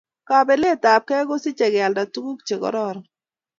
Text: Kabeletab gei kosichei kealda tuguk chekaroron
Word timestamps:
Kabeletab 0.27 1.01
gei 1.09 1.27
kosichei 1.29 1.73
kealda 1.75 2.03
tuguk 2.13 2.39
chekaroron 2.47 2.99